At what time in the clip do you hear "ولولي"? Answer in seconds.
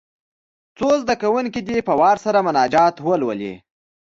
3.07-3.53